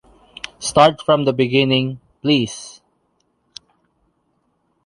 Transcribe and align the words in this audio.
Start 0.57 0.99
from 0.99 1.25
the 1.25 1.31
beginning, 1.31 1.99
please. 2.23 2.81